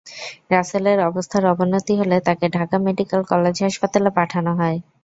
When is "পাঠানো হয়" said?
4.17-4.77